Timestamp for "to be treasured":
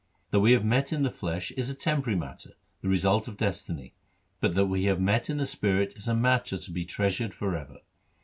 6.57-7.35